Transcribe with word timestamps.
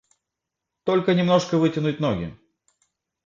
Только 0.83 1.13
немножко 1.13 1.59
вытянуть 1.59 1.99
ноги. 1.99 2.35